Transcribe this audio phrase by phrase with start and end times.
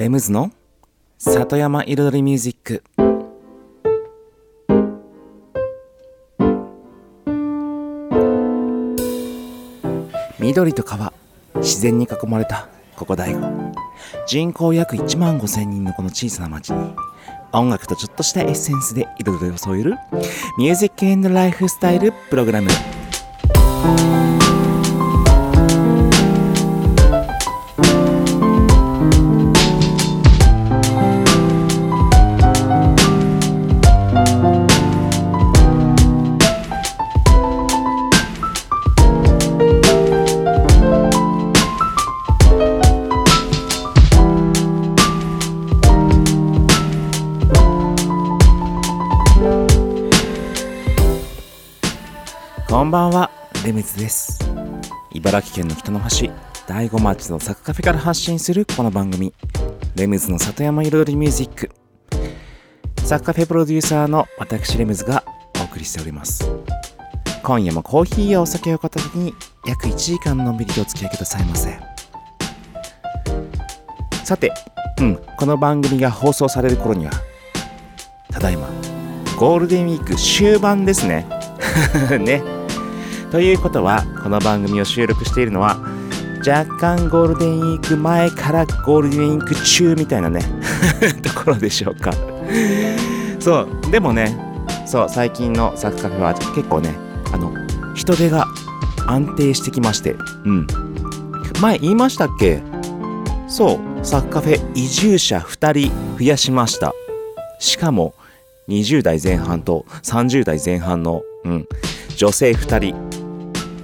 [0.00, 0.50] レムズの
[1.18, 2.82] 里山彩りミュージック。
[10.38, 11.12] 緑と川
[11.56, 13.46] 自然に囲まれたここ大悟。
[14.26, 16.94] 人口約1万5千人のこの小さな町に
[17.52, 19.96] 音楽とちょっとしたエッセンスで彩りを添える
[20.56, 22.70] ミュージックエンドライフスタイルプログラム。
[55.30, 56.28] 茨城県の北の端
[56.66, 59.32] 大子町のサクカフェから発信するこの番組。
[59.94, 61.70] レムズの里山彩りミュージック。
[63.04, 65.22] サクカフェプロデューサーの私レムズが
[65.60, 66.50] お送りしております。
[67.44, 69.32] 今夜もコーヒーやお酒を片手に
[69.64, 71.78] 約1時間のんびりとお付き合いくださいませ。
[74.24, 74.52] さて
[74.98, 77.12] うんこの番組が放送される頃には
[78.32, 78.68] ただいま
[79.36, 81.24] ゴールデンウィーク終盤ですね。
[82.18, 82.59] ね。
[83.30, 85.78] ということはこの番組を収録しているのは
[86.46, 90.40] 若干ゴールデンウィーク前からゴールデンウィーク中みたいなね
[91.22, 92.12] ところでしょうか。
[93.38, 94.36] そうでもね
[94.86, 96.94] そう最近のサクカフェは結構ね
[97.32, 97.52] あの
[97.94, 98.46] 人手が
[99.06, 100.66] 安定してきましてうん。
[101.60, 102.62] 前言いましたっけ？
[103.46, 106.92] そうサクカフェ移住者2人増やしました。
[107.58, 108.14] しかも
[108.68, 111.66] 20代前半と30代前半の、うん、
[112.16, 113.19] 女性2人。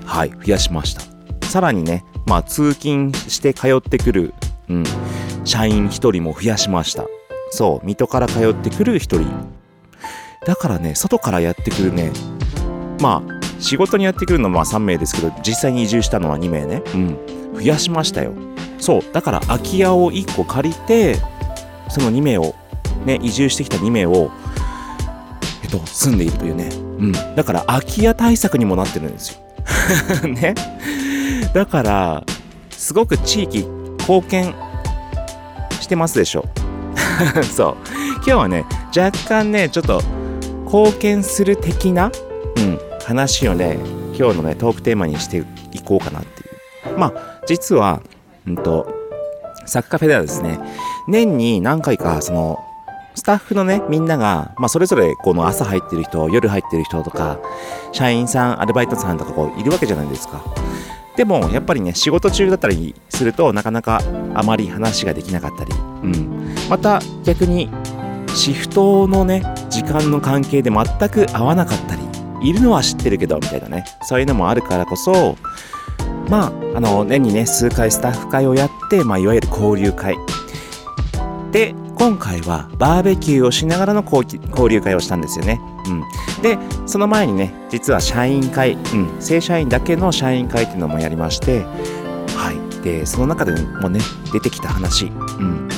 [0.06, 1.02] はい増やしました。
[1.46, 4.34] さらにねまあ通勤して通ってくる、
[4.68, 4.84] うん、
[5.44, 7.04] 社員1人も増やしました。
[7.50, 9.26] そう水戸から通ってくる1人。
[10.46, 12.12] だからね外からやってくるね
[13.00, 16.82] まあ仕事にやってくるのは3名ですけど実際に移住したのは2名ね。
[16.94, 17.18] うん
[17.54, 18.32] 増やしましたよ。
[18.78, 21.16] そうだから空き家を1個借りて
[21.88, 22.54] その2名を
[23.06, 24.30] ね移住してきた2名を
[25.62, 26.68] えっと住んでいるというね。
[26.98, 29.45] うんだから空き家対策にもなってるんですよ。
[30.28, 30.54] ね。
[31.52, 32.24] だから
[32.70, 33.66] すごく地域
[33.98, 34.54] 貢献
[35.80, 36.44] してますでしょ。
[37.54, 37.76] そう。
[38.16, 38.64] 今日はね
[38.96, 40.02] 若干ねちょっと
[40.64, 42.10] 貢献する的な、
[42.56, 43.78] うん、話をね
[44.18, 46.44] 今日のねトークテーマにしていこうかなってい
[46.94, 46.98] う。
[46.98, 47.12] まあ
[47.46, 48.00] 実は
[48.46, 48.92] うんと
[49.66, 50.58] サッカーフェではですね。
[51.08, 52.65] 年に何回かその
[53.16, 57.38] スタッフのね、みんなが、まあ、それぞれ、この朝入ってる人、夜入ってる人とか、
[57.90, 60.44] 社員さん、アルバイトさんとかこう、いるわけじゃないですか。
[61.16, 64.02] でも、やっぱりね、仕事中だったりするとなかなか
[64.34, 65.72] あまり話ができなかったり、
[66.02, 66.54] うん。
[66.68, 67.70] また、逆に、
[68.34, 72.02] シフトのね、時間の関係で全く合わなかったり、
[72.42, 75.36] いるのは知ってるけど、みたいなね、そういうのもあるからこそ、
[76.28, 80.18] まあ、あの、年にね、数回スタッフ会をやって、まあ、いわゆる交流会。
[81.50, 85.58] で、今回はバーベキューをしながらの交流会をしたんですよね。
[85.86, 86.42] うん。
[86.42, 91.62] で、その前にね、実は社員会、うん、正社員だけの社員会っていうのもやりまして、
[92.36, 92.84] はい。
[92.84, 95.10] で、その中でもね、出てきた話、う
[95.42, 95.68] ん。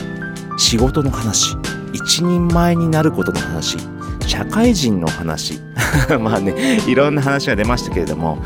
[0.58, 1.56] 仕事の話、
[1.92, 3.78] 一人前になることの話、
[4.26, 5.60] 社会人の話、
[6.20, 8.42] まあね、いろんな話が出ましたけれども、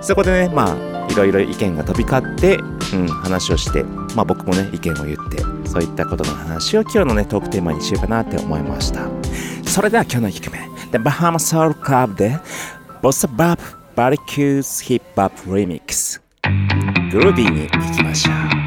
[0.00, 2.58] そこでね、まあ、いろいろ意見が飛び交って、
[2.94, 3.84] うん、話をして、
[4.14, 5.25] まあ僕もね、意見を言って、
[5.76, 9.10] そういったことの話を今日のね、トークテーマにしようかなって思いました。
[9.68, 10.60] それでは今日の1曲目、
[10.90, 12.38] The Bahama Soul Club で、
[13.02, 13.58] Bossa Bop
[13.94, 16.22] Barbecues Hip Hop Remix。
[17.12, 18.32] グルービーに行きましょ
[18.62, 18.65] う。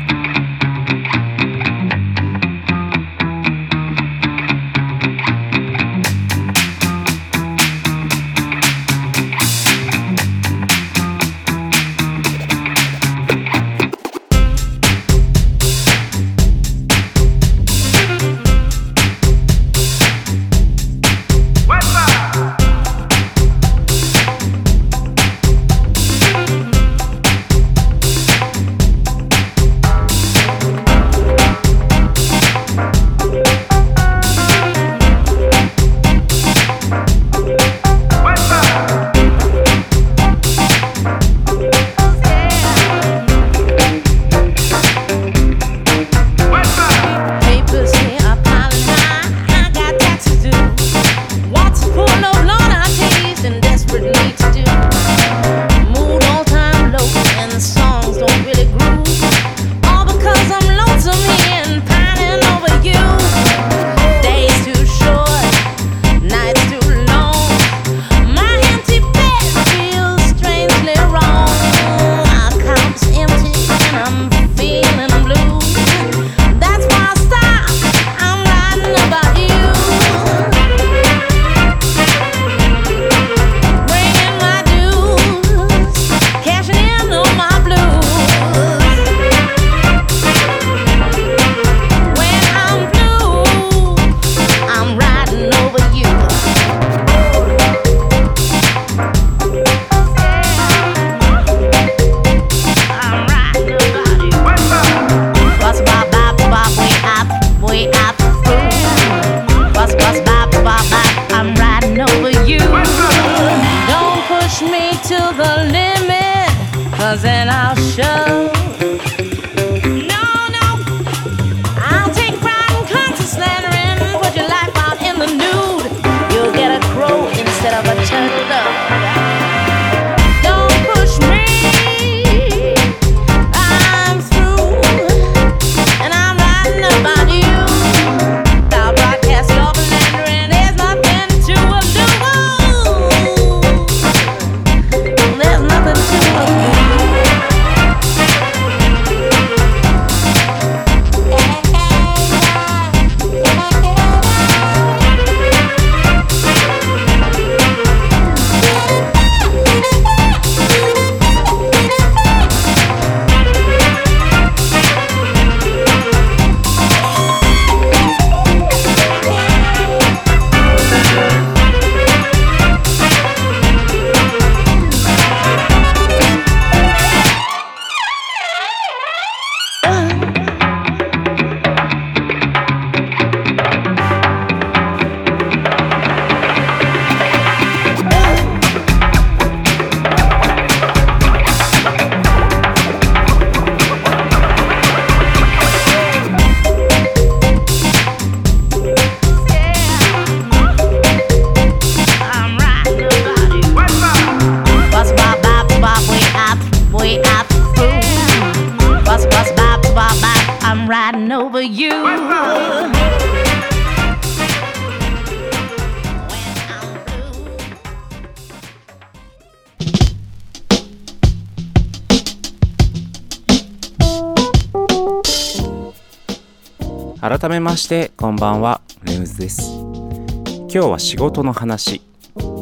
[228.40, 228.80] ばんは。
[229.04, 229.70] レムズです。
[229.70, 232.02] 今日は仕事の話。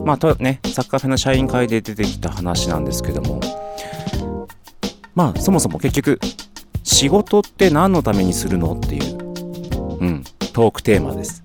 [0.06, 3.40] まあとねサッカーフェの社員会で出てきた話なんですけども。
[5.14, 6.20] まあそもそも結局
[6.84, 9.18] 仕事って何のためにするのっていう
[10.00, 11.44] うんトークテーマです。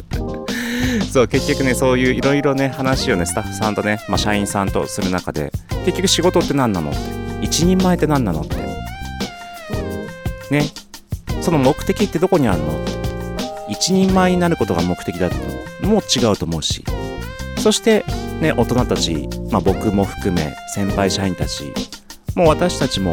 [1.10, 5.50] そう結局ねそういういろいろね話をねスタッフさんとね、まあ、社員さんとする中で
[5.86, 6.98] 結局仕事って何なのって
[7.40, 8.56] 一人前って何なのって。
[10.50, 10.68] ね。
[11.40, 12.89] その目的ってどこにあるの
[13.70, 15.36] 一人前になることが目的だと
[15.86, 16.84] も違うと思うし。
[17.58, 18.04] そして
[18.40, 21.72] ね大人たち、まあ、僕も含め先輩社員たち
[22.34, 23.12] もう私たちも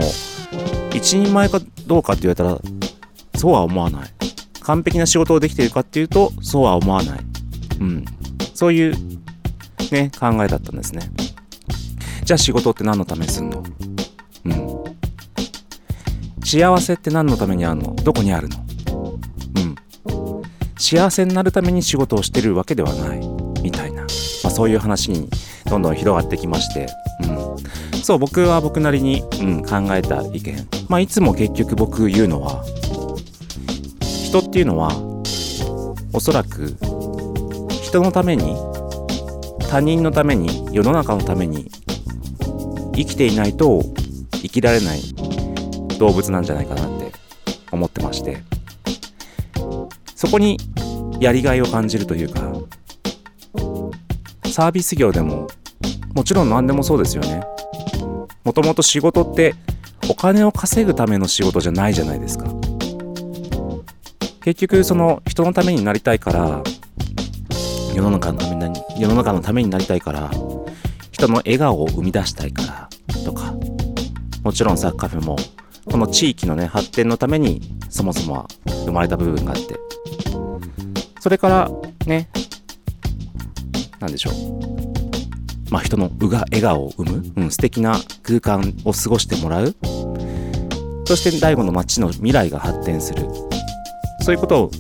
[0.94, 2.58] 一人前かどうかって言われたら
[3.36, 4.10] そうは思わない。
[4.62, 7.20] 完璧な仕事をできているかっていうとそうは思わない。
[7.80, 8.06] うん。
[8.54, 8.96] そういう
[9.92, 11.02] ね考えだったんですね。
[12.24, 13.64] じゃあ仕事って何のためにすんの？
[14.46, 14.84] うん。
[16.44, 17.96] 幸せって何のためにあるの？
[17.96, 18.66] どこにあるの？
[20.78, 23.20] 幸せになるために仕事をしてるわけではない
[23.62, 24.08] みたいな、ま
[24.46, 25.30] あ、そういう話に
[25.70, 26.88] どんどん広がってきまして
[27.24, 28.02] うん。
[28.02, 30.68] そう僕は僕なりに、うん、考えた意見。
[30.88, 32.64] まあいつも結局僕言うのは
[34.02, 34.92] 人っていうのは
[36.14, 36.76] おそらく
[37.82, 38.56] 人のために
[39.70, 41.70] 他人のために世の中のために
[42.96, 43.84] 生きていないと
[44.32, 45.02] 生きられない
[46.00, 47.12] 動物なんじゃないかなって
[47.72, 48.57] 思ってまして。
[50.18, 50.58] そこに
[51.20, 52.42] やりがいを感じるというか
[54.52, 55.48] サービス業でも
[56.16, 57.44] もちろん何でもそうですよね。
[58.44, 59.54] もともと仕事って
[60.10, 62.48] お金を稼ぐための仕事じゃないじゃないですか。
[64.42, 66.64] 結局その人のためになりたいから
[67.94, 70.32] 世の中のために世の中のためになりたいから
[71.12, 72.90] 人の笑顔を生み出したいから
[73.24, 73.54] とか。
[74.44, 75.36] もちろんサッカフェも
[75.86, 78.48] この地域のね発展のためにそもそもは
[78.86, 79.76] 生まれた部分があって。
[81.28, 81.70] それから
[82.06, 82.30] ね。
[84.00, 84.34] 何でしょう。
[85.70, 89.76] まあ人のうが笑顔を生む、うん、素敵な空間を過ごしてもらう。
[91.06, 93.28] そして第五の街の未来が発展する。
[94.22, 94.72] そういうことを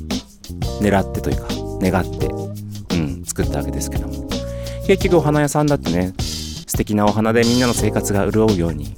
[0.80, 1.48] 狙ってというか
[1.82, 2.27] 願って
[2.96, 4.13] うん作ったわけですけども。
[4.88, 8.96] 結局お花屋さんだってね素敵なお花でみんなの生活が潤うように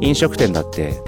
[0.00, 1.00] 飲食店だって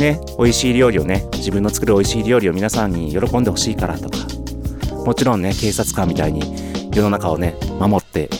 [0.00, 4.18] ね美味しい料理をね自分の作る美味しい料理を皆さんに喜んでほしいからとか
[5.04, 6.42] もちろんね警察官みたいに
[6.94, 8.30] 世の中をね守って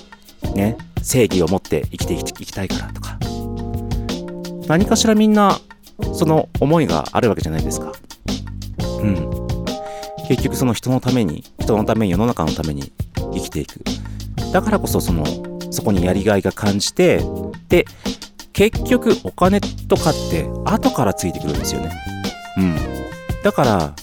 [0.55, 3.19] ね正義を持って生きていきたいからとか。
[4.67, 5.61] 何かしらみんな
[6.15, 7.93] その思いがあるわけじゃないですか。
[9.01, 9.31] うん。
[10.27, 12.93] 結局その人のために人のために世の中のために
[13.35, 13.81] 生きていく。
[14.53, 15.25] だからこそその
[15.71, 17.21] そこにやりがいが感じて
[17.69, 17.85] で
[18.53, 21.91] 結局お金とかって後からついてくるんですよね。
[22.57, 22.77] うん。
[23.43, 23.95] だから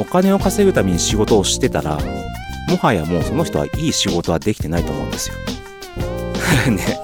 [0.00, 1.98] お金を稼ぐために仕事をしてたら
[2.68, 5.34] もはやもうその人はいい仕事はできてないと思うんですよ。
[6.72, 6.98] ね。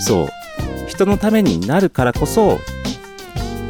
[0.00, 0.28] そう。
[0.86, 2.58] 人のためになるからこそ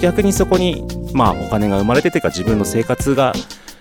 [0.00, 3.32] 逆にそこにまあお金が生まれててか自分の生活が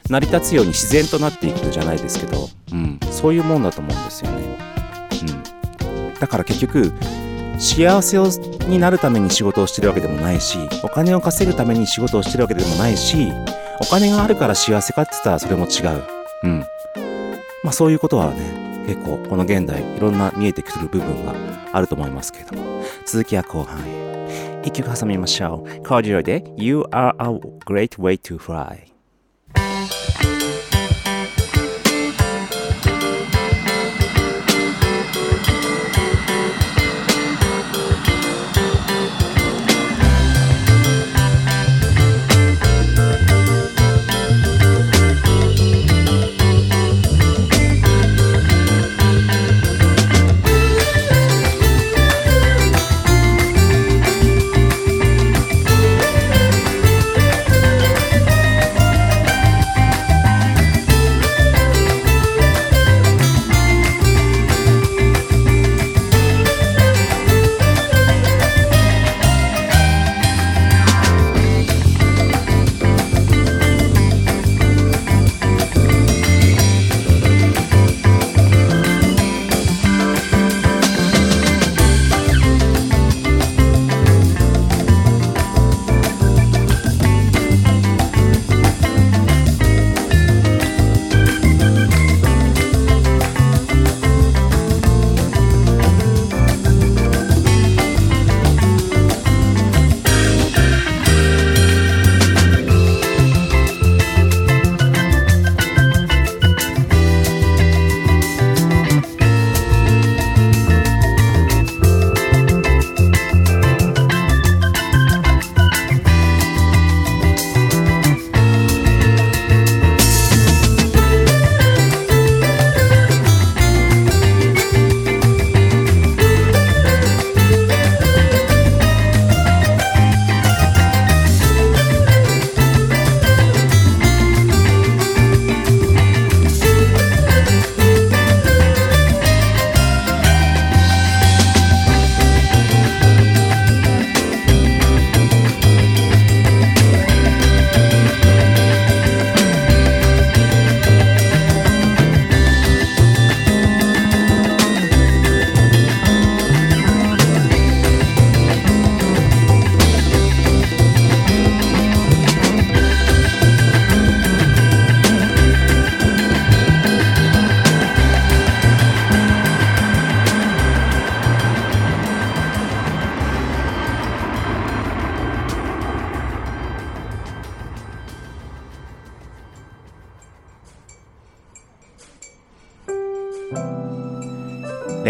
[0.09, 4.57] 成り立つように自然となっていくじゃないですけど、うん、そういうもんだと思うんですよね。
[5.87, 6.91] うん、だから結局
[7.57, 8.27] 幸せを
[8.67, 13.31] になるために仕事をしてるわけでもないしお金を稼ぐために仕事をしてるわけでもないし
[13.81, 16.03] お金があるから幸せかって言ったらそれも違う。
[16.43, 16.59] うん。
[17.63, 21.33] まあそういうことはね、結構この現代いろんな見えてくる部分が
[21.71, 24.09] あると思いますけれども、続きは後半へ。
[24.63, 25.69] 一曲挟みましょう。
[25.83, 28.89] コーディオで You are a great way to fly。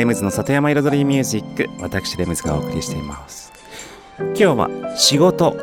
[0.09, 3.53] ムズの里山彩りミュージック私レムズがお送りしています。
[4.17, 5.55] 今日は仕事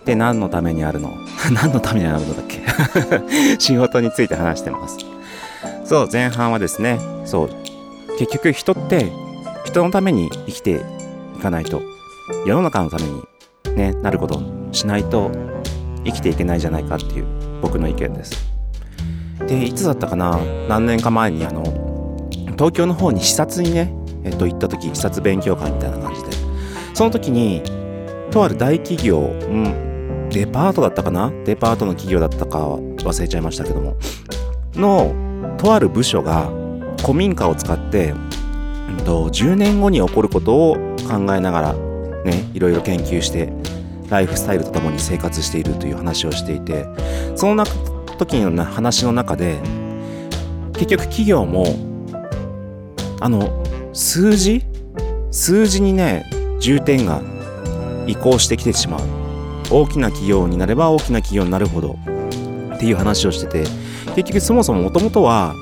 [0.00, 1.14] って何のためにあるの？
[1.50, 2.60] 何のためにあるのだっけ？
[3.58, 4.98] 仕事について話してます。
[5.86, 7.50] そう前半はですねそう
[8.18, 9.10] 結局人って
[9.64, 10.82] 人のために生きて
[11.38, 11.80] いかないと
[12.44, 13.22] 世の中のために
[13.76, 14.40] ねなること
[14.72, 15.30] しないと
[16.04, 17.24] 生きていけないじゃないかっていう
[17.62, 18.46] 僕の意見です。
[19.48, 20.38] でいつだったかな？
[20.68, 21.62] 何年か前にあの
[22.56, 23.92] 東京の方に視察にね、
[24.24, 26.30] えっと、行った時視察勉強会みたいな感じで。
[26.94, 27.62] その時に
[28.30, 31.30] とある大企業、うん、デパートだったかな？
[31.44, 33.96] デパートの企業だったか忘れちゃいましたけども。
[34.74, 35.14] の
[35.58, 36.50] とある部署が
[37.00, 40.74] 古民家を使って、うんと、10年後に起こることを
[41.08, 41.72] 考えながら
[42.24, 43.52] ねいろいろ研究して
[44.10, 46.86] ライフスタイルとともに生活しているという話をしていて。
[47.36, 47.64] その
[48.18, 49.58] 時の話の中で
[50.72, 51.66] 結局企業も
[53.20, 54.64] あの数字？
[55.30, 56.24] 数字にね
[56.60, 57.22] 重点が
[58.06, 59.00] 移行してきてしまう。
[59.70, 61.96] 大きな企業になれば大きな企業になるほど
[62.74, 63.64] っていう話をしてて
[64.14, 65.54] 結局そもそももともとは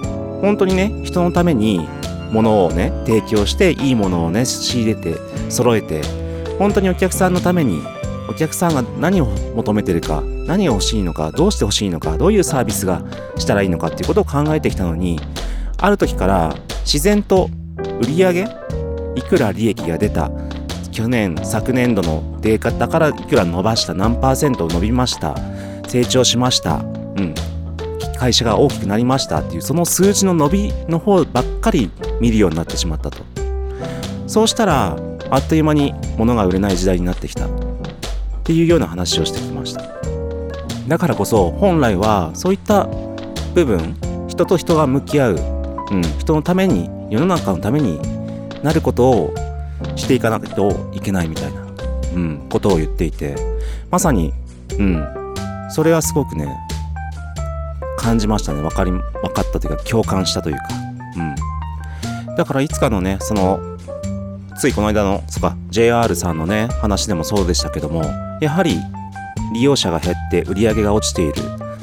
[0.42, 1.88] 本当にね人のために
[2.30, 5.16] 物をね提供していいものをね仕入れて
[5.50, 6.02] 揃えて
[6.58, 7.80] 本当にお客さんのために
[8.28, 13.02] お客さんが何を求めてるか何が欲しいのかどうして欲しいのかどういうサービスが
[13.38, 15.18] したらいいのかっていうことを考えてきたのに
[15.84, 17.50] ある時から自然と
[18.00, 18.46] 売上
[19.16, 20.30] いくら利益が出た
[20.90, 25.34] 去年昨年度のデータからいくら伸ばした何パーセント伸びました
[25.86, 27.34] 成長しましたうん
[28.16, 33.18] 会社が大きくなりましたっていうその数字の伸びの方ばっかり見るようになってしまったと。
[34.26, 34.96] そうしたら
[35.30, 37.46] あっという間に物が売れない時代になってきた。
[37.46, 37.50] っ
[38.44, 39.82] ていうような話をしてきました。
[40.88, 42.88] だからこそ本来はそういった
[43.54, 43.94] 部分
[44.28, 45.53] 人と人が向き合う、
[45.94, 48.00] うん、人のために世の中のために
[48.62, 49.34] なることを
[49.96, 51.66] していかないといけないみたいな、
[52.14, 53.36] うん、ことを言っていて
[53.90, 54.32] まさに、
[54.78, 55.06] うん、
[55.70, 56.48] それはすごくね
[57.96, 58.60] 感じましたね。
[58.60, 59.00] 分かり分
[59.32, 60.62] かったというか共感したというか、
[62.28, 63.60] うん、だからいつかのねその
[64.58, 68.04] ついこの間のそっか JR さんのね話でもそうでしたけども
[68.40, 68.78] やはり
[69.54, 71.34] 利用者が減って売り上げが落ちている。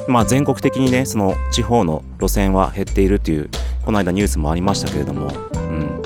[0.08, 3.50] まあ全国的にねその地方の路線は減っているっていう
[3.86, 6.02] この間ニュースもありましたけれども、うん、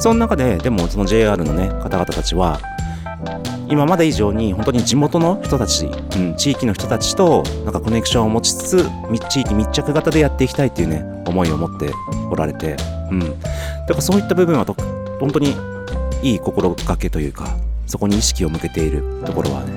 [0.00, 2.60] その中ででもその JR のね方々たちは
[3.68, 8.90] 今まで以上に本当に地元の人たち、うん、地域の人たちとなんかコネクションを持ちつつ
[9.28, 11.90] 地域密着型でやっていきたいっていうね思いを持って
[12.30, 12.76] おられて、
[13.10, 13.26] うん、だ
[13.88, 14.74] からそういった部分はと
[15.18, 15.54] 本当に
[16.22, 19.72] いい心がけというかそこに意識を向けているところはね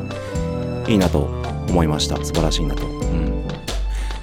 [0.88, 1.28] いいなと
[1.70, 2.18] 思いました。
[2.18, 3.46] 素晴らしいなと、うん、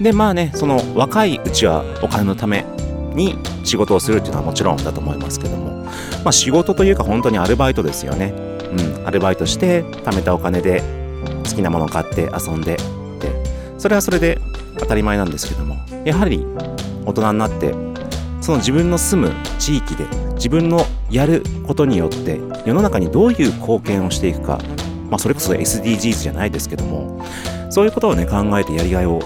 [0.01, 2.65] でまあねその若いうちはお金のため
[3.17, 5.85] に仕事をするっていうのはもちろんだと思いますけども、
[6.23, 8.33] まあ、仕事というか本当にアルバイトですよね、
[8.71, 10.83] うん、アルバイトして貯めたお金で
[11.45, 12.77] 好きなものを買って遊んで。
[12.77, 14.39] でそれはそれで
[14.79, 15.77] 当たり前なんですけども。
[16.05, 16.47] やはり
[17.05, 17.75] 大人になって
[18.41, 24.61] その自分の住む地域で自分のやることによって世の中にどういう貢献をしていくか、
[25.11, 27.25] まあ、それこそ SDGs じゃないですけども。
[27.71, 29.21] そういうことをね考えてやりがいを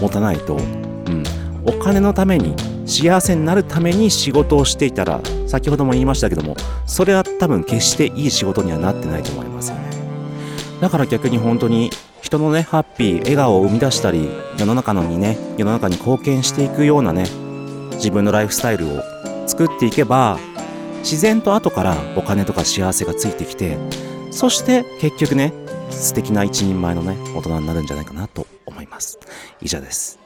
[0.00, 1.24] 持たないと、うん、
[1.64, 2.54] お金のために
[2.86, 9.90] 幸せになるために仕事をしていたら先ほども言いましたけどもそれは多分決していい仕事にはなってないと思いますよね。
[10.80, 11.90] だから逆に本当に
[12.22, 17.26] 人のねハッピー笑顔を生み出したり世の中のにね世の中に貢献していくようなね
[17.94, 19.02] 自分のライフスタイルを
[19.46, 20.38] 作っていけば
[20.98, 23.78] 自然と後からお金とか幸せがついてきて
[24.30, 25.52] そして結局ね
[25.90, 29.18] 素敵な一人前のね大人になるんじゃないかなと思います。
[29.62, 30.25] 以上です。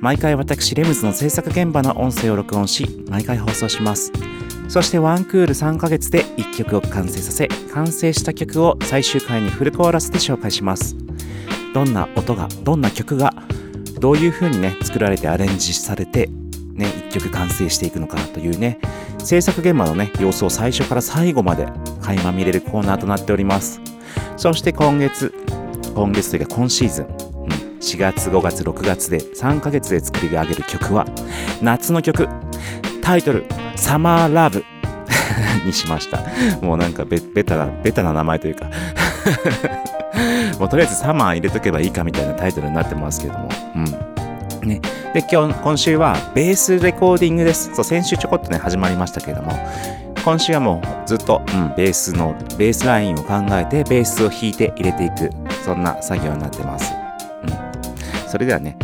[0.00, 4.10] 毎回私レムズの制作現場の音声を録音し毎回放送します。
[4.66, 10.96] そしてワンクール3ヶ月で1曲を完成させ完成した曲を最終回にフルコーラスで紹介します。
[11.74, 13.34] どんな音がどんな曲が
[14.00, 16.28] どういう風にね作られてアレンジされて
[16.72, 18.78] ね1曲完成していくのかというね
[19.18, 21.66] 制作現場のね様子を最初から最後まで
[22.00, 23.82] 垣間見れるコーナーとなっております。
[24.38, 25.34] そして今月
[25.94, 27.06] 今月というか今シーズン、
[27.80, 31.06] 4月5月6月で3ヶ月で作り上げる曲は
[31.62, 32.28] 夏の曲。
[33.02, 34.64] タイトル「サマーラブ。
[35.64, 36.20] にしました。
[36.60, 38.66] もうなんかベベタなベタな名前というか。
[40.58, 43.48] もうとりあえずサマー入れとけばいいかみたいなタイトルになってますけども。
[43.76, 43.78] う
[44.64, 44.68] ん。
[44.68, 44.80] ね。
[45.14, 47.70] で今日今週はベースレコーディングです。
[47.74, 49.52] そう先週ちょこっとね始まりましたけれども。
[50.22, 55.30] 今週はもうずっと、うん、ベースのベースラインを考えてベースを弾いて入れていく。
[55.64, 56.92] そんな作業になってます、
[58.30, 58.78] それではね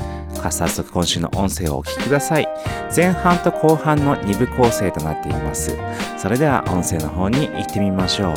[0.50, 2.48] 早速今週の音声をお聞きください。
[2.94, 5.76] 前半と後半の2部構成となっています。
[6.16, 8.34] それでは音声の方に行ってみましょう。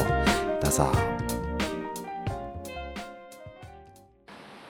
[0.62, 0.88] どうぞ。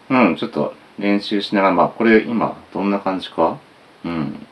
[0.10, 3.58] うんちょっと練習しながらまあこれ今どんな感じか？
[4.06, 4.47] うん。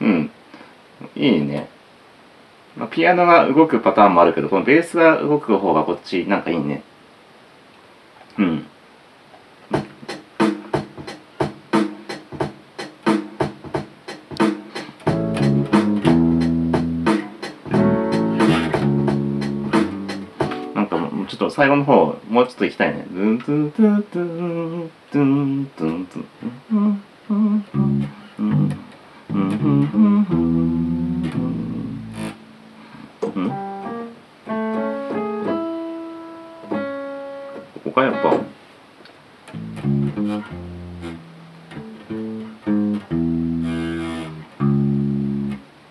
[0.00, 0.30] うん。
[1.14, 1.68] いいね。
[2.76, 6.82] まあ、ピアノが動くパターンもあるけど、このベースが動く方がこっちなんかいいね。
[8.38, 8.66] うん。
[20.74, 23.06] なんかもうちょっと最後の方もうちょっと行きたいね。
[23.10, 27.34] ドゥンドゥンドゥンドゥンドゥンドゥンドゥンこ
[37.82, 38.30] こかやっぱ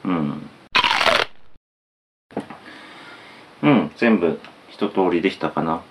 [0.06, 0.48] うん。
[3.62, 3.92] うん。
[3.98, 5.82] 全部一通りできたかな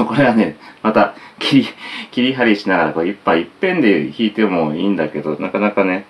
[0.00, 1.68] そ、これはね、また、切り、
[2.10, 6.06] 切り張りしながら、こう、一杯一遍で弾いてもいいんだけど、なかなかね、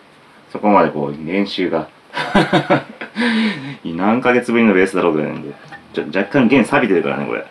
[0.53, 1.89] そこまでこう、練習が、
[3.85, 5.53] 何ヶ月ぶりのベースだろうぐらいなんで、
[5.93, 7.45] ちょ若干弦錆びてるからね、これ。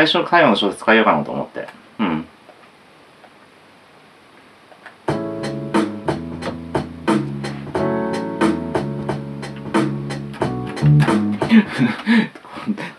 [0.00, 1.68] 最初の、最後の小説変えようかなと思って。
[1.98, 2.24] うん。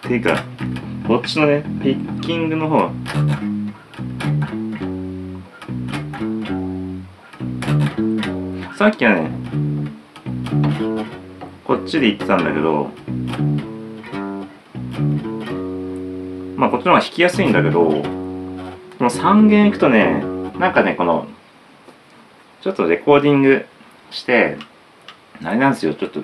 [0.03, 0.43] ていうか、
[1.07, 2.91] こっちのね、ピッキングの方。
[8.75, 9.31] さっきはね、
[11.65, 12.91] こっちで言ってたんだけど、
[16.71, 20.23] こっちの方が弾きやすいんだけど、この3弦いくとね、
[20.57, 21.27] なんかね、この、
[22.61, 23.65] ちょっとレコーディング
[24.09, 24.57] して、
[25.43, 26.21] あれなんですよ、ちょっと、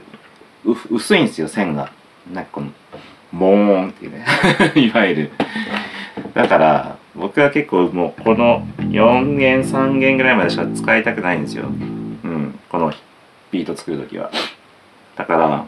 [0.90, 1.92] 薄いんですよ、線が。
[2.32, 2.72] なんかこの、
[3.34, 4.26] モーンっていうね、
[4.76, 5.32] いわゆる。
[6.34, 11.66] だから、僕は結構もうこの4弦、3弦ぐらいまでしか使いたくないんですよ。
[11.66, 12.94] うん、この
[13.52, 14.32] ビート作るときは。
[15.18, 15.66] だから、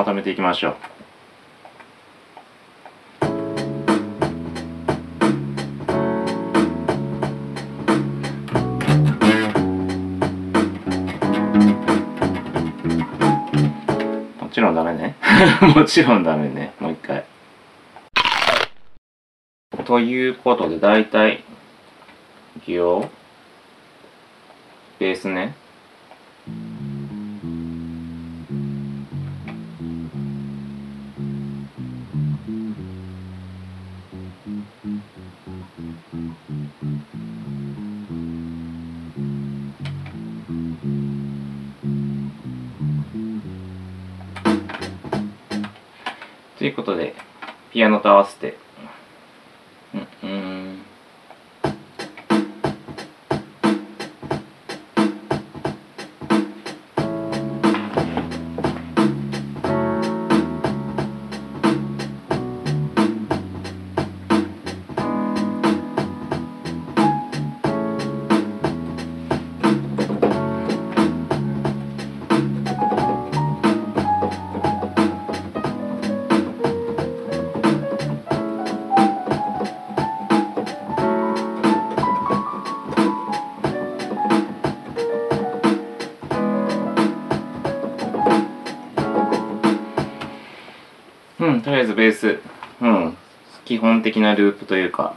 [0.00, 0.76] まとめていきましょう。
[14.42, 15.16] もちろんダメね。
[15.76, 16.72] もちろんダメね。
[16.80, 17.26] もう一回。
[19.84, 21.44] ということで、だいたい、
[22.56, 23.10] いくよ。
[24.98, 25.54] ベースね。
[46.60, 47.14] ということで、
[47.72, 48.58] ピアノと合わせて、
[91.40, 92.38] うん、とりあえずベース、
[92.80, 93.16] うん、
[93.64, 95.14] 基本的なループというか、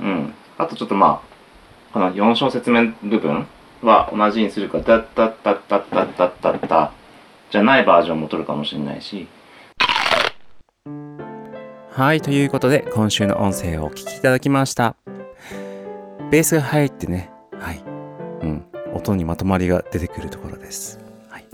[0.00, 3.46] うん、あとちょっとまあ、この4小節目部分
[3.82, 6.92] は同じにするか、ダッダッダッダッダッダッダッダ
[7.50, 9.28] じゃないバージョンも取るかもしれないし。
[11.90, 14.96] はい、ということで今週の音声をお聞きいただきました。
[16.30, 17.30] ベースが入ってね、
[17.60, 17.84] はい、
[18.42, 20.98] うん、音にまとまりが出てくるところです。
[21.28, 21.44] はい、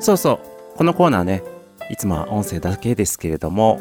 [0.00, 0.40] そうそ
[0.74, 1.42] う、このコーナーね、
[1.90, 3.78] いつもは音声だけですけれども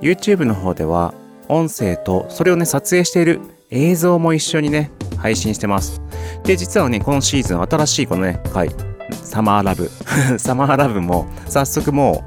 [0.00, 1.14] YouTube の方では
[1.48, 3.40] 音声とそれをね撮影している
[3.70, 6.02] 映像も一緒にね配信してます。
[6.44, 8.70] で実はね今シーズン新しいこのね回
[9.10, 9.90] サマーラブ
[10.38, 12.24] サマーラブも早速も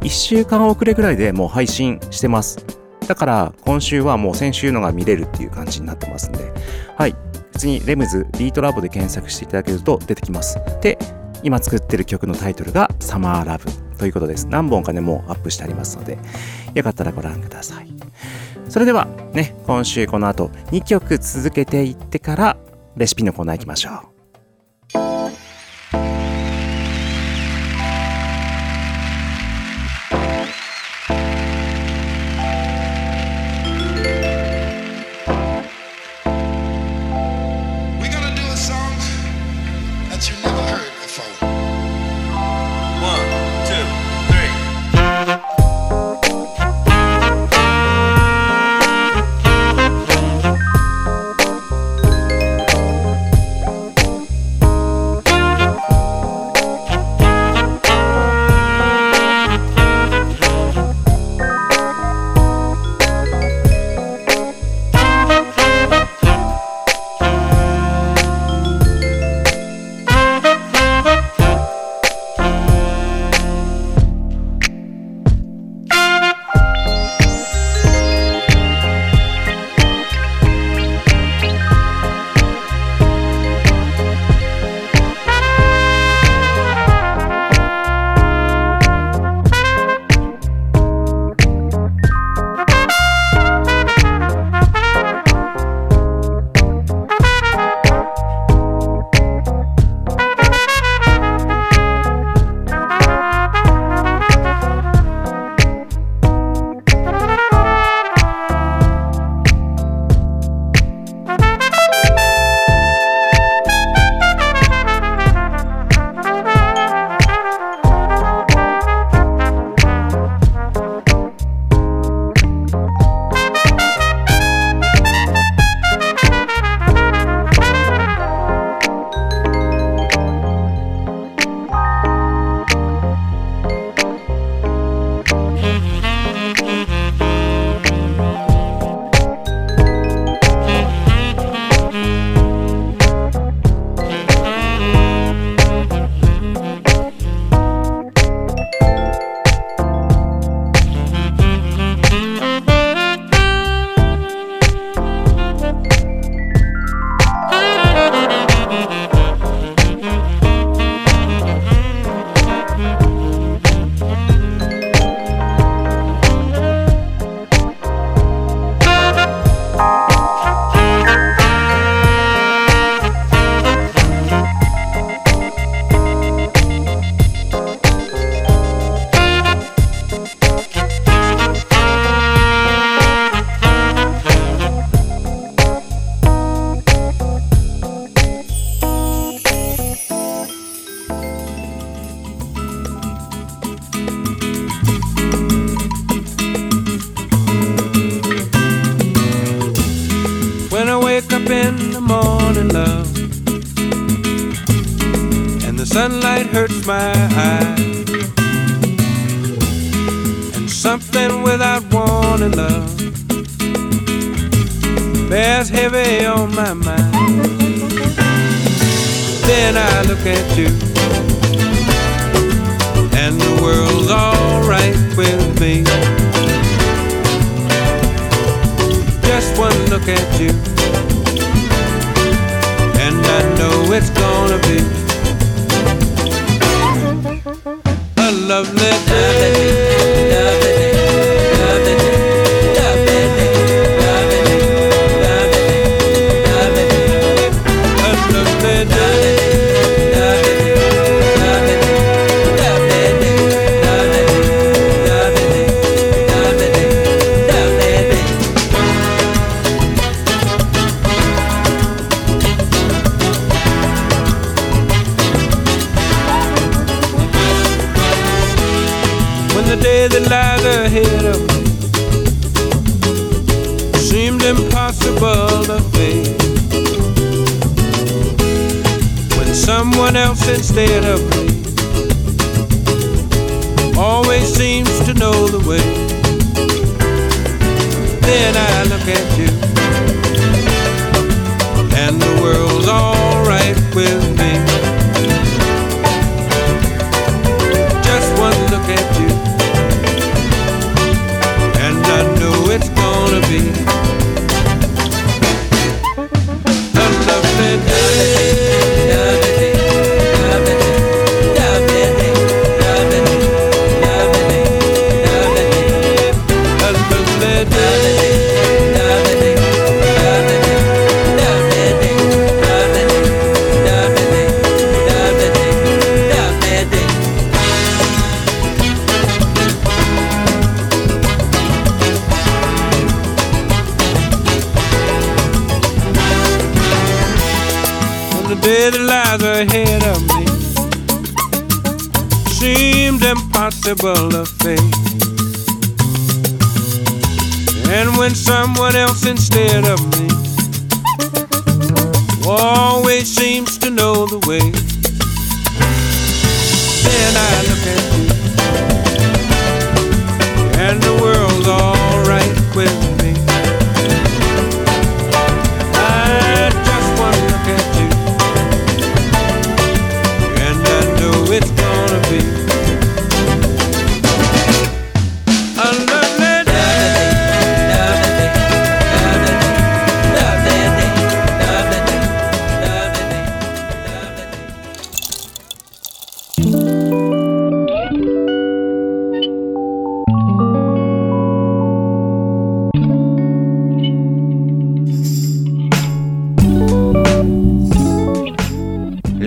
[0.00, 2.64] う1週間遅れぐらいでもう配信してます。
[3.06, 6.52] だから今週はもう先週のが見れるっていう感じになってますんで。
[6.96, 7.14] はい。
[7.52, 10.58] 普通にレムズビートラボで検索していただけると出てきます。
[10.82, 10.98] で
[11.42, 13.85] 今作ってる曲のタイトルがサマーラブ。
[13.98, 14.46] ということです。
[14.46, 16.18] 何本かね、もうアップしてありますので、
[16.74, 17.88] よかったらご覧ください。
[18.68, 22.56] それではね、今週この後2曲続けていってから
[22.96, 24.15] レシピのコーナー行きましょう。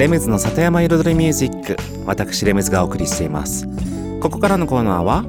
[0.10, 3.68] レムズの里山彩りミュージック私レムズがお送りしています。
[4.20, 5.22] ここからのコーナーは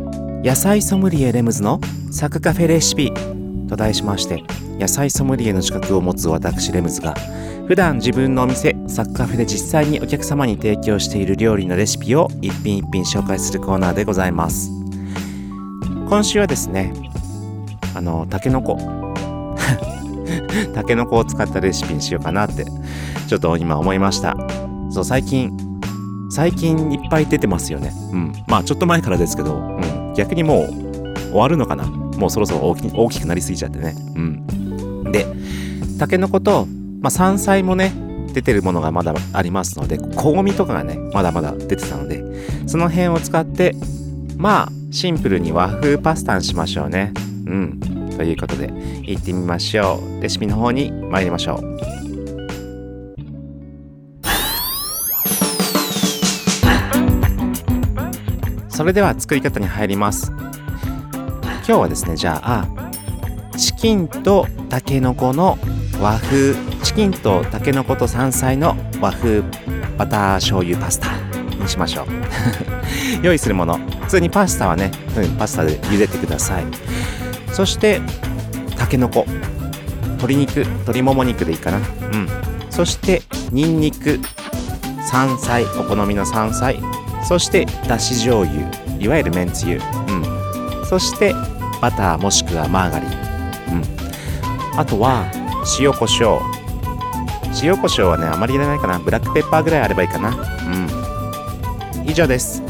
[0.43, 3.13] 野菜ソムリエレムズのサクカフェレシピ
[3.69, 4.43] と題しまして
[4.79, 7.13] 野菜ソムリエの資格を持つ私レムズが
[7.69, 14.71] 普段自分のお店サクカフェで実際にお客様に提供している料理のレシピを一品一品紹介するコーナーでございます。
[16.09, 16.95] 今週はですね
[17.95, 18.79] あのタケノコ。
[20.75, 22.65] タケノコを使ったレシピにしようかなって
[23.29, 24.35] ちょっと今思いました。
[25.01, 25.51] そう最近
[26.31, 27.93] 最近いっぱい出てますよね。
[28.13, 28.33] うん。
[28.47, 30.69] まあちょっと前からですけど、うん、逆にもう
[31.31, 31.87] 終わるのかな。
[31.87, 33.95] もうそろそろ大き大きくなりすぎちゃってね。
[34.15, 35.11] うん。
[35.11, 35.27] で
[35.99, 36.67] タケノコと、
[37.01, 37.93] まあ、山菜もね
[38.33, 42.23] 出てるものがまだありますので小ゴミとかがねまだまだ出てたので
[42.69, 43.75] その辺を使って
[44.37, 47.13] まあシンプルに和風パスタにしましょうね。
[47.47, 47.81] うん。
[48.17, 48.71] ということで
[49.03, 50.23] 行ってみましょう。
[50.23, 52.00] レシピの方に参りましょう
[58.71, 60.33] それでは作り方に入ります。
[61.67, 62.67] 今日はですねじゃあ
[63.57, 65.59] チキンとタケノコの
[66.01, 69.43] 和風チキンとタケノコと山菜の和風
[69.99, 71.09] バター醤油パスタ
[71.61, 72.07] にしましょう。
[73.23, 73.79] 用意するもの。
[74.01, 76.65] 普通にパスタはね、うん、パスタで茹でてください。
[77.53, 78.01] そして
[78.77, 79.27] タケノコ。
[80.17, 81.79] 鶏肉鶏もも肉でいいかな。
[81.79, 82.29] うん。
[82.71, 84.21] そしてニンニク。
[85.11, 85.65] 山菜。
[85.79, 86.81] お好みの山菜。
[87.25, 88.69] そしてだし醤油
[88.99, 89.77] いわゆるめんつゆ。
[89.77, 90.87] うん。
[90.87, 91.35] そして
[91.81, 93.11] バターもしくはマーガリン。
[93.11, 93.13] う
[93.81, 94.79] ん。
[94.79, 95.25] あとは
[95.79, 96.41] 塩コショウ。
[97.63, 98.99] 塩コショウはねあまり入れないかな。
[98.99, 100.31] ブラックペッパーぐらいあればいいかな。
[100.31, 102.09] うん。
[102.09, 102.63] 以上です。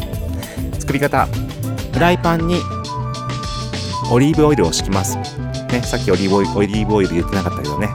[0.78, 1.26] 作り方。
[1.92, 2.60] フライパンに
[4.10, 5.16] オリーブオイルを敷きます。
[5.16, 7.88] ね、さっきオリーブオイルオリーブオイル言ってなかったけどね。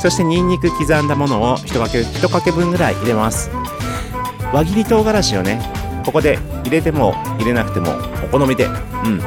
[0.00, 3.50] そしてニンニク刻んだものを1かけ1かけ分ぐらい入れます。
[4.52, 5.60] 輪切り唐辛子をね
[6.04, 7.92] ここで入れても入れなくても
[8.24, 8.68] お好みで、う
[9.08, 9.20] ん、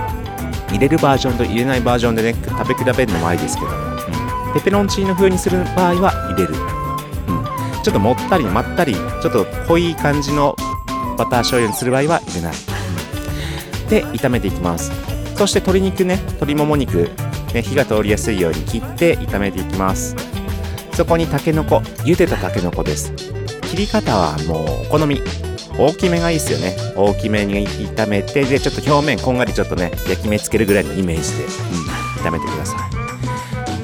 [0.70, 10.56] 入れるバージョンと入れないバージョンでね食べ比べるのもありですけど、うん、ペペロンチーノ風にする場合は入れる、うん、ちょっともったりまったりちょっと濃い感じの
[11.18, 12.54] バター醤油にする場合は入れない、
[13.84, 14.92] うん、で炒めていきます。
[15.36, 17.10] そして鶏肉ね鶏もも肉
[17.56, 20.14] ね、火が通りやすいように切って炒めていきます。
[20.92, 23.14] そこにたけのこ茹でたたけのこです。
[23.66, 25.22] 切り方はもうお好み。
[25.78, 26.78] 大きめがいいですよね。
[26.96, 31.50] 大きめに炒めてでちょっと表面こんがりちょっとね焼き目つけるぐらいのイメージで、うん、
[32.24, 32.78] 炒めてくださ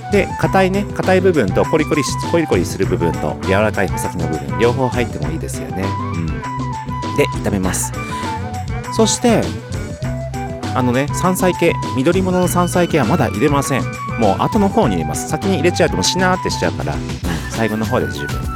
[0.09, 0.11] い。
[0.13, 2.01] で硬いね硬い部分とコリコリ
[2.31, 5.83] コリコリする部分と柔らかい穂先の部分両方入ってもいいですよね、
[6.15, 6.27] うん、
[7.17, 7.91] で炒めます。
[8.95, 9.41] そして
[10.73, 13.83] あのね山菜系緑物の山菜系はまだ入れません。
[14.19, 15.27] もう後の方に入れます。
[15.27, 16.93] 先に入れちゃうともうしなーってしちゃうから、
[17.49, 18.50] 最後の方で十分。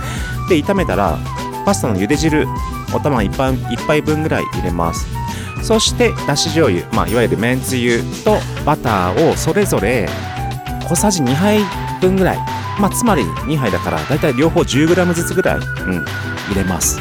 [0.47, 1.17] で炒めたら
[1.65, 2.47] パスタの茹で汁
[2.93, 5.07] お玉1杯 ,1 杯分ぐらい入れます。
[5.63, 10.07] そしてだし醤油、まあ、いわゆるめんつゆとバターをそれぞれ
[10.87, 11.59] 小さじ2杯
[11.99, 12.37] 分ぐらい。
[12.79, 15.63] まあつまり2杯だからだいたい両方 10g ずつぐらい、うん、
[16.49, 16.99] 入れます。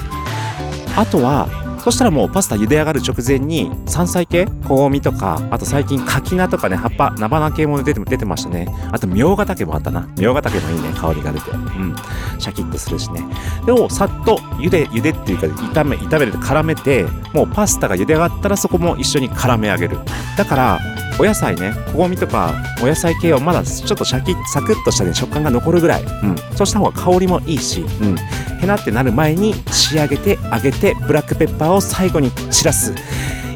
[0.96, 1.48] あとは
[1.84, 8.66] そしたらもうパスタ茹で上がる直前に山菜系香味とかあと最近柿菜とかね葉っぱ菜花系も出て出てましたね。
[8.90, 10.08] あとみょうが竹もあったな。
[10.16, 11.50] みょうが竹もいいね香りが出て。
[11.50, 11.94] うん。
[12.38, 13.22] シャキッとするしね。
[13.66, 17.04] でもさっと茹で茹でっていうか炒め炒める絡めて
[17.34, 19.98] もうパスタが茹で上がったらそこも一緒に絡め上げる。
[20.38, 20.80] だから
[21.18, 28.16] お野菜ね香味とかお野菜系をまだちょっとシャキッサクッとした、ね、食感が残るぐらい、うん、そうした方が香りもいいし、うん、
[28.60, 32.94] へなってなる前に仕上げて揚げてブラックペッパーを最後に散らす。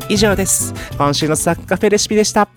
[0.09, 0.73] 以上です。
[0.97, 2.49] 今週のサッカフェレシピでした。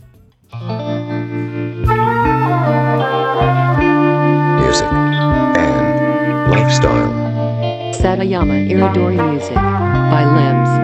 [4.62, 5.60] Music and
[6.50, 7.12] lifestyle.
[7.94, 10.81] Satayama Iridori Music by Limbs.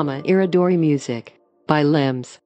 [0.00, 1.34] Satayama Iridori Music
[1.68, 2.40] by Limbs.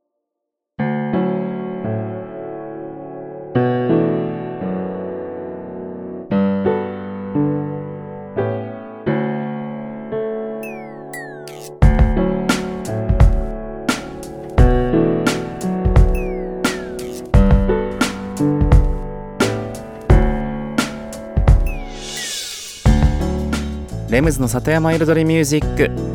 [24.11, 26.14] レムズの里山彩りミュージック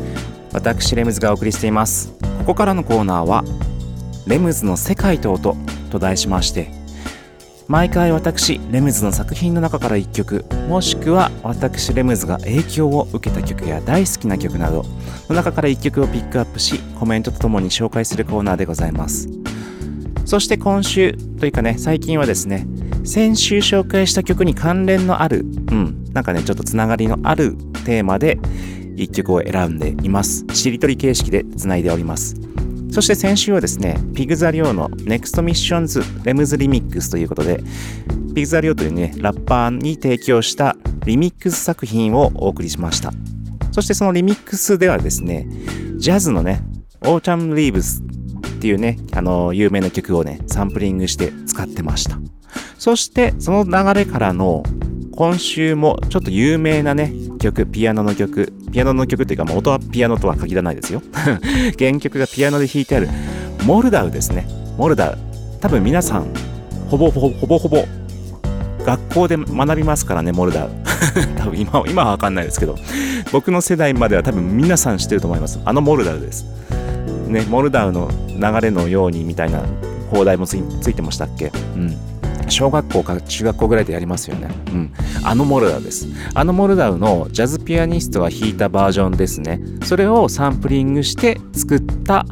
[0.53, 2.13] 私レムズがお送りしています。
[2.39, 3.43] ここからのコーナーは
[4.27, 5.55] 「レムズの世界と音」
[5.91, 6.71] と題しまして
[7.67, 14.85] 毎回私レムズの作品の中から1曲もしくは私レムズが影響を受けた曲や大好きな曲など
[15.29, 19.29] の中から1曲をピックアップしコメントとともに紹介するコーナーでございます。
[20.25, 22.65] そして今週というかね最近はですね
[23.03, 28.39] 先週紹介した曲に関連のあるうんなんかねちょっとつながりのあるテーマで
[29.01, 30.45] 1曲を選んでいます。
[30.53, 32.35] しりとり形式でつないでおります。
[32.91, 37.63] そして先週はですねピグザリオの NEXT Missions レムズリミックスということで
[38.35, 40.75] ピグザリオというねラッパーに提供した
[41.05, 43.11] リミックス作品をお送りしました。
[43.71, 45.47] そしてそのリミックスではですね
[45.97, 46.61] ジャズのね
[47.01, 48.03] Autumn Leaves
[48.57, 52.19] っていうねあの有名な曲をねサンプリングして使ってました。
[52.77, 54.63] そしてその流れからの
[55.13, 58.53] 今週もちょっと有名なね曲ピアノの曲。
[58.71, 61.01] ピアノの曲っていうかもう音はピアノとは限らないですよ。
[61.77, 63.09] 原曲がピアノで弾いてある。
[63.65, 64.47] モルダウですね。
[64.77, 65.17] モルダウ。
[65.59, 66.27] 多分皆さん
[66.89, 67.85] ほぼほぼほぼほぼ
[68.85, 70.69] 学校で学びますからねモルダウ。
[71.37, 72.75] 多分今今は分かんないですけど。
[73.31, 75.59] 僕の世代までは多分皆さん知ってると思います。
[75.65, 76.45] あのモルダウです。
[77.27, 79.61] ねモルダウの流れのようにみたいな
[80.09, 81.51] 放題もついついてましたっけ？
[81.75, 81.95] うん。
[82.51, 84.49] 小学校か中学校ぐらいでやりますよね。
[84.67, 84.93] うん。
[85.23, 86.07] あのモルダウです。
[86.33, 89.61] あのモルダウのジャズピアニストが弾いたバージョンですね。
[89.83, 92.25] それをサンプリングして作った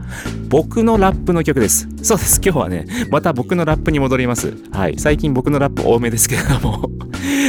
[0.50, 1.88] 僕のラップの曲です。
[2.04, 2.42] そうです。
[2.44, 4.54] 今日はね、また僕のラップに戻ります。
[4.72, 5.00] はい。
[5.00, 6.90] 最近僕のラップ多めですけれども。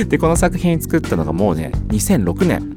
[0.08, 2.74] で、この作品作ったのがもうね、2006年。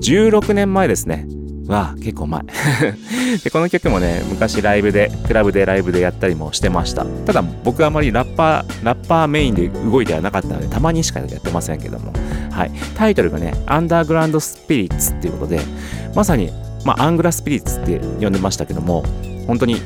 [0.00, 1.26] 16年前ですね。
[1.72, 2.42] わあ、結構前。
[3.42, 7.04] で、この曲もね、昔ライブで、クラブでライブでやったりもしてました。
[7.26, 12.12] ただ僕はあまりラッパー、ラッパーメインで動いてはなかったので、たまにしかやってませんけども。
[12.50, 12.70] はい。
[12.94, 15.60] タイトルがね、アンダーグラウンドスピリッツっていうことで、
[16.14, 16.50] まさに、
[16.84, 19.04] まあ、アングラスピリッツって呼んでましたけども、
[19.46, 19.76] 本当に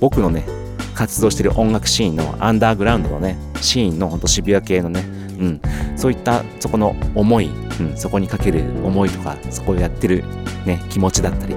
[0.00, 0.46] 僕のね、
[0.94, 5.04] 活動してる音楽シーンのアンダーグラウンドのね、シーンの本当渋谷系のね、
[5.40, 5.60] うん、
[5.96, 10.24] そういったそこの思い、うん、そこにかける思いとか、そこをやってる
[10.66, 11.56] ね、気持ちだったり、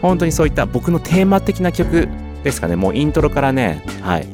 [0.00, 2.08] 本当にそういった僕のテーマ的な曲
[2.44, 4.26] ですかね、もうイントロからね、はい、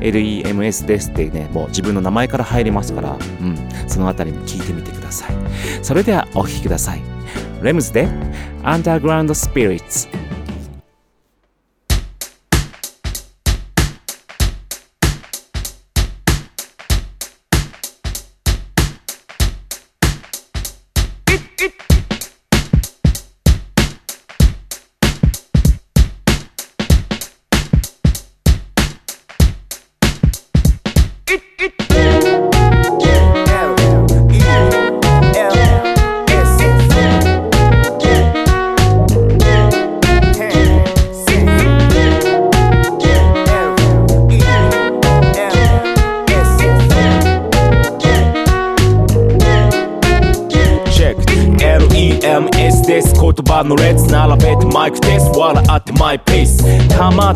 [0.00, 3.56] LEMS ですってね、もう自分の名前から入りますから、うん、
[3.86, 5.36] そのあたりも聞いてみてください。
[5.82, 7.02] それではお聴きください。
[7.62, 8.08] レムズで
[8.62, 10.08] Underground Spirits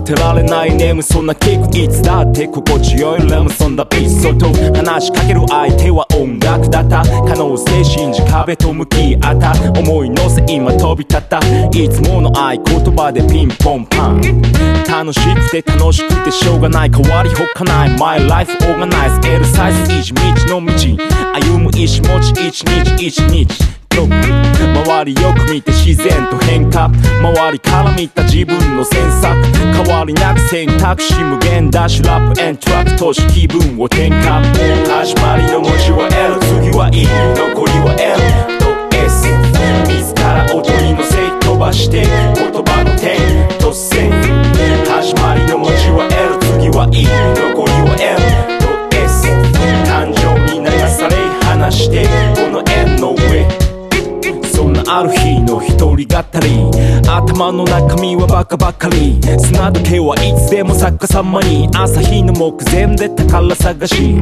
[0.06, 4.46] てられないネームそんなキックいつだって心地よいレムそんなピースそと。
[4.76, 7.02] 話しかける相手は音楽だった。
[7.02, 11.40] 可能性信じ壁と向き合った思い乗せ今飛び立った。
[11.70, 14.20] いつもの合言葉でピンポンパン。
[14.88, 17.98] 楽しくて楽しくてしょうがない変わりほかない。
[17.98, 20.14] My life organize L サイズ維持
[20.46, 20.72] 道の道
[21.34, 34.42] 歩む意志持ち一日一日と周りよく見て自然と変化周りから見た自分の詮索変わりなく選択肢無限ダッシュラップエントラックとし気分を転換
[34.86, 39.28] 始まりの文字は L 次は E 残りは L と S
[39.88, 43.16] 自ら音に乗せい飛ばして言葉の点
[43.58, 44.12] と線
[44.84, 47.06] 始まりの文字は L 次は E
[47.40, 49.32] 残りは L と S
[49.88, 52.04] 感情に流され話して
[52.36, 53.65] この円の上。
[54.88, 56.06] ある日の一人語り。
[57.08, 59.20] 頭の中身はバカばかり。
[59.38, 61.68] 砂時計はいつでも逆さまに。
[61.74, 64.20] 朝日の目前で宝探し。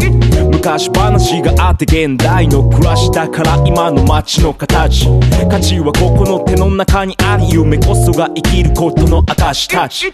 [0.51, 5.07] 昔話があって現代の暮らしだから今の街の形。
[5.51, 10.13] 価値はここの手の中にあり夢こそが生きることの証たち。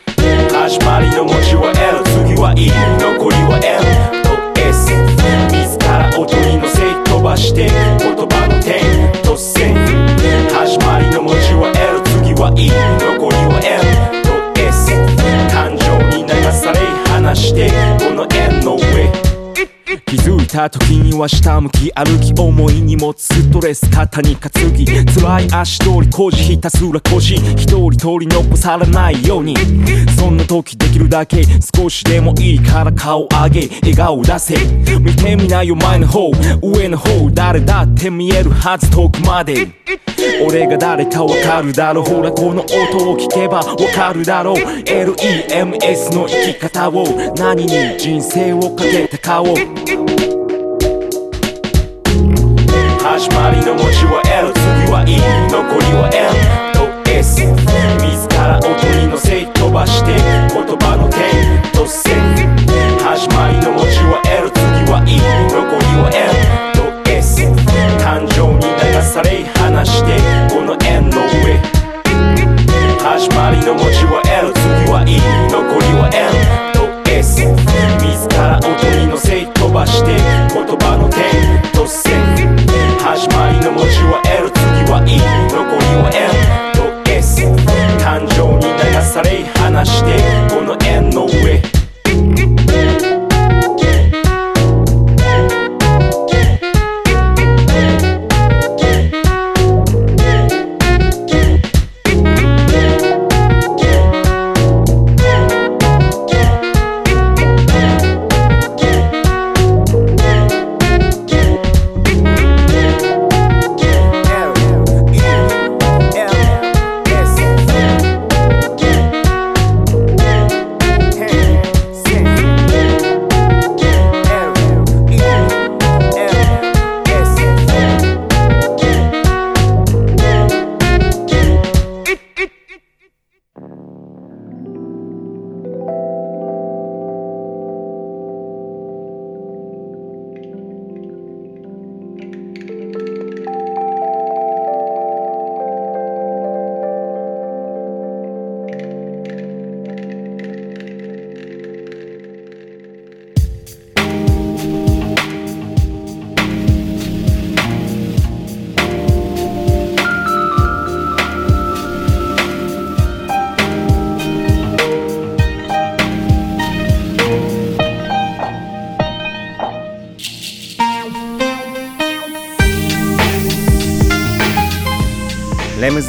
[0.53, 2.71] 始まりの文字は L 次は E
[3.01, 4.93] 残りは L と S
[5.53, 10.10] 自ら音に乗せい飛ばして言葉の点と線
[10.71, 12.71] 始まりの文字は L 次は E
[13.03, 14.95] 残りは L と S
[15.53, 16.79] 感情に流され
[17.11, 17.69] 話して
[17.99, 19.11] この円の上。
[20.07, 24.87] 気づいた時には下向き歩き重い荷物ストレス肩に担ぎ。
[24.87, 27.35] 辛い足取り工事ひたすら腰。
[27.35, 29.57] 一人取り残されないように。
[30.17, 31.43] そんな時できるだけ
[31.77, 33.69] 少しでもいいから顔上げ。
[33.83, 34.55] 笑顔出せ。
[35.01, 36.31] 見てみなよ前の方。
[36.63, 37.29] 上の方。
[37.33, 38.89] 誰だって見えるはず。
[38.89, 39.67] 遠くまで。
[40.47, 42.05] 俺が誰かわかるだろう。
[42.05, 44.57] ほらこの音を聞けばわかるだろう。
[44.57, 47.05] LEMS の生き方を。
[47.37, 49.47] 何に人生をかけたかを。
[53.03, 55.19] 始まりの文字は L 次は E
[55.51, 56.29] 残りは L
[56.73, 58.69] と S 自ら音
[58.99, 61.21] に乗せ飛ばして言葉の点
[61.73, 62.15] と線。
[63.03, 64.61] 始まりの文字は L 次
[64.91, 65.19] は E
[65.53, 67.43] 残りは L と S
[68.03, 70.13] 感情に流され話して
[70.55, 71.57] この円の上。
[73.03, 75.17] 始まりの文字は L 次は E
[75.51, 76.29] 残りは L
[76.77, 78.69] と S 自ら音
[79.01, 80.17] に乗せ飛ばして
[80.53, 82.21] 言葉の点と線
[83.01, 84.61] 始まりの文字は L 次
[84.93, 85.17] は E
[85.49, 87.41] 残りは L と S
[88.05, 90.30] 感情に流され話して。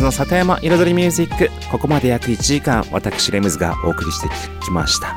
[0.01, 1.49] ズの里山彩りミュージック。
[1.69, 4.27] ここまで約1時間私レムズがお送りして
[4.63, 5.15] きました。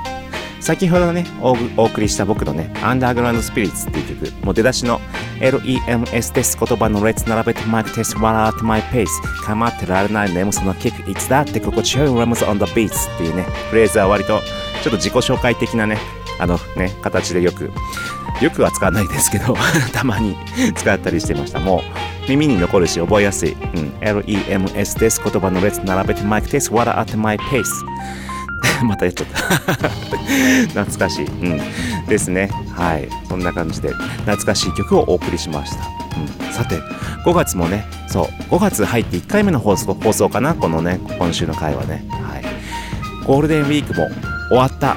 [0.60, 5.00] 先ほどねお送りした僕のね「アンダーグラウンドスピリッツ」っていう曲もう出だしの
[5.40, 6.58] LEMS です。
[6.58, 9.22] 言葉の列並べてマイクテスト笑ってマイペース。
[9.46, 14.40] 構ってられない眠そのキックいつだって心地よいレムズ on the beats っていうねフレーズは割と
[14.82, 15.96] ちょっと自己紹介的なね
[16.38, 17.70] あのね形でよく
[18.42, 19.56] よくは使わないですけど
[19.94, 20.36] たまに
[20.74, 21.60] 使ったりしてました。
[21.60, 25.20] もう耳に残るし覚えやすい、うん、LEMS です。
[25.22, 27.84] 言葉の列並べてマイクテスト笑ってマイペース。
[28.84, 29.38] またやっちゃった。
[30.84, 32.50] 懐かしい、うん、ですね。
[32.74, 33.08] はい。
[33.28, 35.76] そんな感じで懐かしい曲をお送りしました、
[36.46, 36.80] うん、さて
[37.24, 37.86] 5月もね。
[38.08, 38.54] そう。
[38.54, 40.54] 5月入って1回目の放送放送かな？
[40.54, 42.04] このね今週の回はね。
[42.10, 42.44] はい。
[43.26, 44.08] ゴールデンウィークも
[44.48, 44.96] 終わった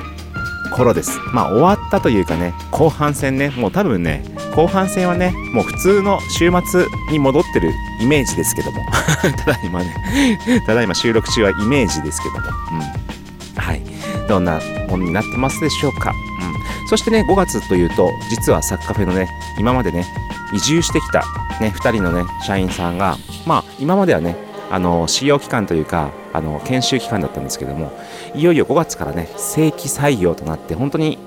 [0.76, 1.20] 頃です。
[1.34, 4.24] まあ終わったというかね後半戦ねもう多分ね
[4.56, 7.72] 後半戦はねもう普通の週末に戻ってる
[8.02, 8.86] イメージですけども。
[9.46, 9.96] ただいまね
[10.66, 12.42] ただいま収録中はイメージですけども。
[12.72, 13.62] うん。
[13.62, 13.82] はい。
[14.28, 14.60] どんな
[14.90, 20.06] ものになってますでしょうか、うん、そしてね5月というと実はサッカフェのね今までね
[20.54, 21.24] 移住してきた
[21.60, 24.36] ね2人のね社員さんがまあ今まではね
[24.70, 27.92] あの使用期間というかあの研修期間だったんですけども
[28.36, 31.18] いよいよ5月からね正規採用となって本当に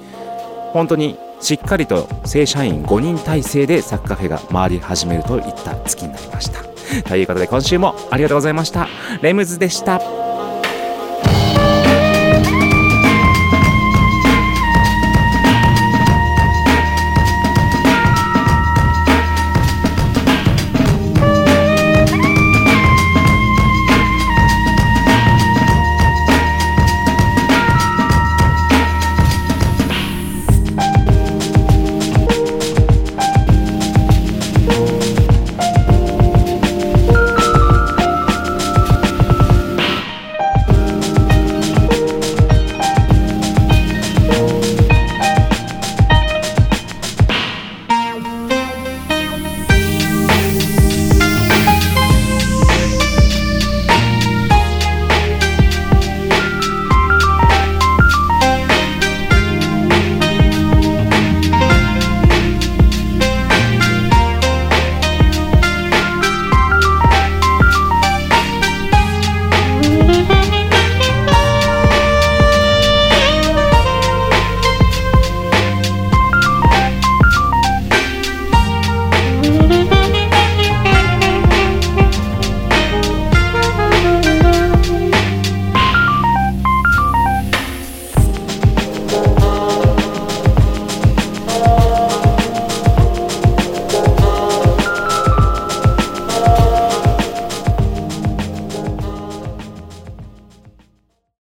[0.73, 6.63] 本当にしっかりと正社員5人体制でサッカーフェが回り始めるといった月になりました。
[7.09, 8.89] ということで今週もありがとうございました。
[9.23, 10.30] レムズでした。